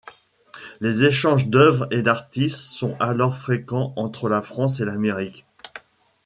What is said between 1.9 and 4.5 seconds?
et d’artistes sont alors fréquents entre la